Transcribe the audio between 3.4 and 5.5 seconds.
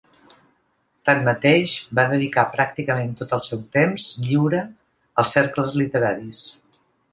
seu temps lliure als